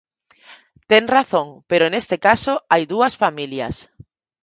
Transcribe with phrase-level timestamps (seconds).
[0.89, 3.75] Ten razón, pero neste caso hai dúas familias.